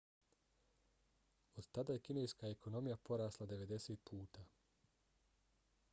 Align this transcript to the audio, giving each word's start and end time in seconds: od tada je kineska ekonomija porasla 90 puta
od 1.61 1.67
tada 1.77 1.97
je 1.97 2.01
kineska 2.09 2.51
ekonomija 2.53 2.97
porasla 3.11 3.49
90 3.55 4.01
puta 4.11 4.47